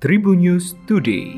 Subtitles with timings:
[0.00, 1.36] Tribun News Today.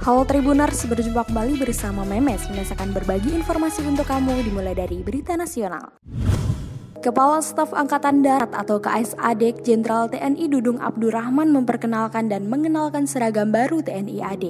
[0.00, 5.92] Halo Tribuners, berjumpa kembali bersama Memes akan berbagi informasi untuk kamu dimulai dari berita nasional.
[7.04, 13.84] Kepala Staf Angkatan Darat atau KSAD Jenderal TNI Dudung Abdurrahman memperkenalkan dan mengenalkan seragam baru
[13.84, 14.46] TNI AD.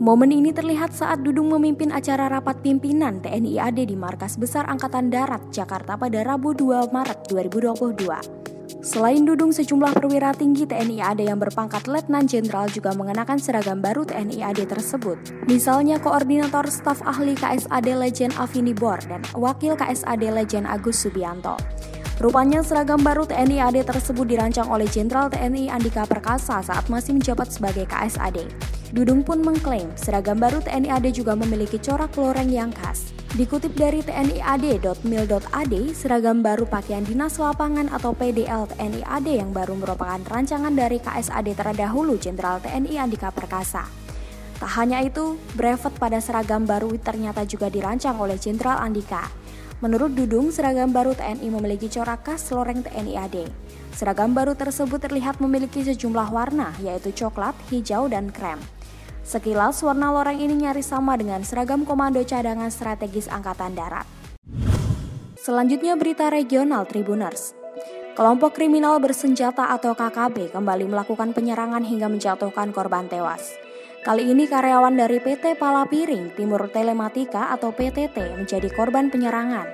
[0.00, 5.12] Momen ini terlihat saat Dudung memimpin acara rapat pimpinan TNI AD di Markas Besar Angkatan
[5.12, 8.08] Darat, Jakarta pada Rabu 2 Maret 2022.
[8.80, 14.08] Selain Dudung, sejumlah perwira tinggi TNI AD yang berpangkat Letnan Jenderal juga mengenakan seragam baru
[14.08, 15.20] TNI AD tersebut.
[15.52, 21.60] Misalnya Koordinator Staf Ahli KSAD Legend Afini Bor dan Wakil KSAD Legend Agus Subianto.
[22.24, 27.52] Rupanya seragam baru TNI AD tersebut dirancang oleh Jenderal TNI Andika Perkasa saat masih menjabat
[27.52, 28.79] sebagai KSAD.
[28.90, 33.14] Dudung pun mengklaim seragam baru TNI AD juga memiliki corak loreng yang khas.
[33.38, 40.18] Dikutip dari tniad.mil.ad, seragam baru pakaian dinas lapangan atau PDL TNI AD yang baru merupakan
[40.26, 43.86] rancangan dari KSAD terdahulu Jenderal TNI Andika Perkasa.
[44.58, 49.30] Tak hanya itu, brevet pada seragam baru ternyata juga dirancang oleh Jenderal Andika.
[49.86, 53.46] Menurut Dudung, seragam baru TNI memiliki corak khas loreng TNI AD.
[53.94, 58.58] Seragam baru tersebut terlihat memiliki sejumlah warna, yaitu coklat, hijau, dan krem.
[59.30, 64.02] Sekilas warna loreng ini nyaris sama dengan seragam Komando Cadangan Strategis Angkatan Darat.
[65.38, 67.54] Selanjutnya berita regional Tribuners.
[68.18, 73.54] Kelompok kriminal bersenjata atau KKB kembali melakukan penyerangan hingga menjatuhkan korban tewas.
[74.02, 79.70] Kali ini karyawan dari PT Palapiring Timur Telematika atau PTT menjadi korban penyerangan.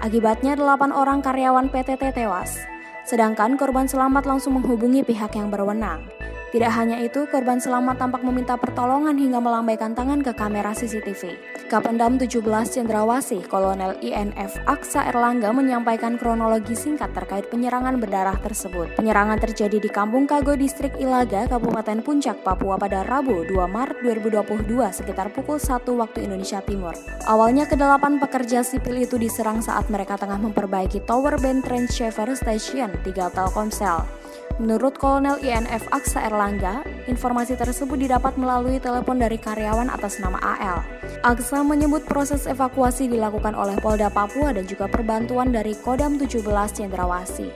[0.00, 2.64] Akibatnya 8 orang karyawan PTT tewas.
[3.04, 6.08] Sedangkan korban selamat langsung menghubungi pihak yang berwenang.
[6.46, 11.34] Tidak hanya itu, korban selamat tampak meminta pertolongan hingga melambaikan tangan ke kamera CCTV.
[11.66, 12.38] Kapendam 17
[12.70, 18.94] Cendrawasih, Kolonel INF Aksa Erlangga menyampaikan kronologi singkat terkait penyerangan berdarah tersebut.
[18.94, 25.02] Penyerangan terjadi di Kampung Kago, Distrik Ilaga, Kabupaten Puncak, Papua pada Rabu 2 Maret 2022
[25.02, 26.94] sekitar pukul 1 waktu Indonesia Timur.
[27.26, 33.34] Awalnya kedelapan pekerja sipil itu diserang saat mereka tengah memperbaiki tower band transceiver station 3
[33.34, 34.25] Telkomsel.
[34.56, 40.80] Menurut Kolonel INF Aksa Erlangga, informasi tersebut didapat melalui telepon dari karyawan atas nama AL.
[41.20, 46.40] Aksa menyebut proses evakuasi dilakukan oleh Polda Papua dan juga perbantuan dari Kodam 17
[46.72, 47.52] Cendrawasih.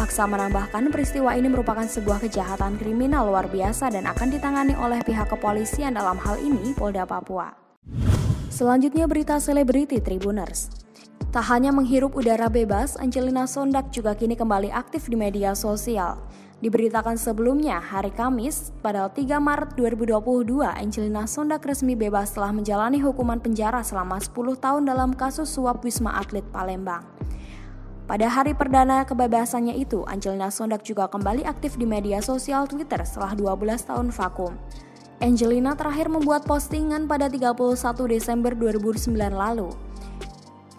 [0.00, 5.28] Aksa menambahkan peristiwa ini merupakan sebuah kejahatan kriminal luar biasa dan akan ditangani oleh pihak
[5.28, 7.52] kepolisian dalam hal ini Polda Papua.
[8.48, 10.77] Selanjutnya berita selebriti Tribuners.
[11.28, 16.16] Tak hanya menghirup udara bebas, Angelina Sondak juga kini kembali aktif di media sosial.
[16.64, 23.36] Diberitakan sebelumnya, hari Kamis, pada 3 Maret 2022, Angelina Sondak resmi bebas setelah menjalani hukuman
[23.44, 27.04] penjara selama 10 tahun dalam kasus suap Wisma Atlet Palembang.
[28.08, 33.36] Pada hari perdana kebebasannya itu, Angelina Sondak juga kembali aktif di media sosial Twitter setelah
[33.36, 34.56] 12 tahun vakum.
[35.20, 39.87] Angelina terakhir membuat postingan pada 31 Desember 2009 lalu.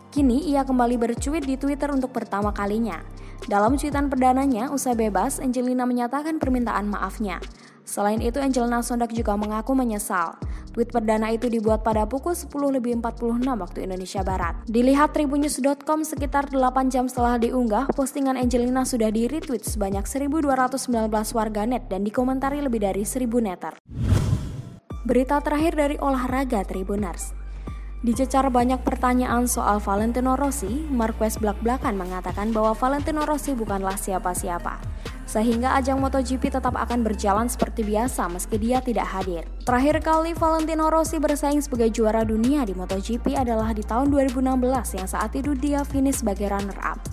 [0.09, 2.97] Kini ia kembali bercuit di Twitter untuk pertama kalinya.
[3.45, 7.37] Dalam cuitan perdananya, usai bebas, Angelina menyatakan permintaan maafnya.
[7.85, 10.33] Selain itu, Angelina Sondak juga mengaku menyesal.
[10.73, 13.01] Tweet perdana itu dibuat pada pukul 10.46
[13.45, 14.61] waktu Indonesia Barat.
[14.69, 22.01] Dilihat tribunnews.com sekitar 8 jam setelah diunggah, postingan Angelina sudah di-retweet sebanyak 1.219 warganet dan
[22.05, 23.73] dikomentari lebih dari 1.000 netter.
[25.05, 27.38] Berita terakhir dari olahraga Tribuners.
[27.99, 34.79] Dicecar banyak pertanyaan soal Valentino Rossi, Marquez belak-belakan mengatakan bahwa Valentino Rossi bukanlah siapa-siapa.
[35.27, 39.43] Sehingga ajang MotoGP tetap akan berjalan seperti biasa meski dia tidak hadir.
[39.67, 44.47] Terakhir kali Valentino Rossi bersaing sebagai juara dunia di MotoGP adalah di tahun 2016
[44.95, 47.03] yang saat itu dia finish sebagai runner-up.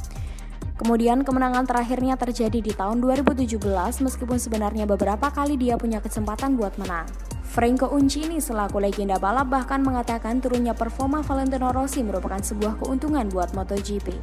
[0.78, 3.58] Kemudian kemenangan terakhirnya terjadi di tahun 2017
[4.06, 7.10] meskipun sebenarnya beberapa kali dia punya kesempatan buat menang.
[7.47, 13.54] Franco Uncini selaku legenda balap bahkan mengatakan turunnya performa Valentino Rossi merupakan sebuah keuntungan buat
[13.54, 14.19] MotoGP.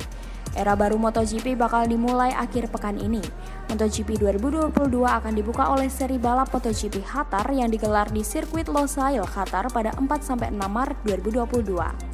[0.54, 3.24] Era baru MotoGP bakal dimulai akhir pekan ini.
[3.72, 9.72] MotoGP 2022 akan dibuka oleh seri balap MotoGP Qatar yang digelar di sirkuit Losail, Qatar
[9.74, 12.13] pada 4-6 Maret 2022.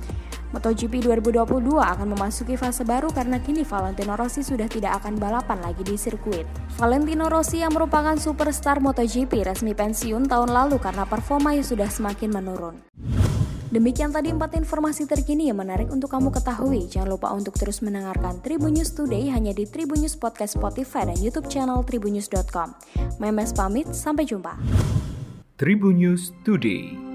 [0.50, 5.86] MotoGP 2022 akan memasuki fase baru karena kini Valentino Rossi sudah tidak akan balapan lagi
[5.86, 6.50] di sirkuit.
[6.81, 12.34] Valentino Rossi yang merupakan superstar MotoGP resmi pensiun tahun lalu karena performa yang sudah semakin
[12.34, 12.75] menurun.
[13.69, 16.90] Demikian tadi empat informasi terkini yang menarik untuk kamu ketahui.
[16.90, 21.22] Jangan lupa untuk terus mendengarkan Tribun News Today hanya di Tribun News Podcast Spotify dan
[21.22, 22.74] YouTube channel tribunnews.com.
[23.22, 24.57] Memes pamit, sampai jumpa.
[25.62, 27.09] Tribun News Today.